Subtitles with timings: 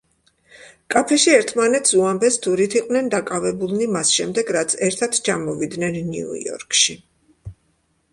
[0.93, 6.97] კაფეში ერთმანეთს უამბეს, თუ რით იყვნენ დაკავებულნი მას შემდეგ, რაც ერთად ჩამოვიდნენ ნიუ-იორკში.